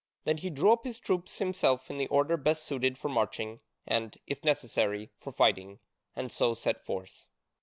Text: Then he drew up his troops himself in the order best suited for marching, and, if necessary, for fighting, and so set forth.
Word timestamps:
Then 0.23 0.37
he 0.37 0.49
drew 0.49 0.73
up 0.73 0.83
his 0.83 0.97
troops 0.97 1.37
himself 1.37 1.91
in 1.91 1.99
the 1.99 2.07
order 2.07 2.35
best 2.35 2.63
suited 2.63 2.97
for 2.97 3.07
marching, 3.07 3.59
and, 3.85 4.17
if 4.25 4.43
necessary, 4.43 5.11
for 5.19 5.31
fighting, 5.31 5.77
and 6.15 6.31
so 6.31 6.55
set 6.55 6.83
forth. 6.83 7.27